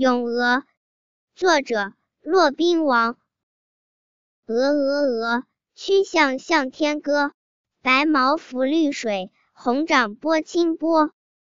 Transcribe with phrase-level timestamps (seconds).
[0.00, 0.62] 咏鹅
[1.34, 3.18] 作者骆宾王。
[4.46, 7.32] 鹅鹅鹅曲项向天歌
[7.82, 11.10] 白毛浮绿水红掌拨清波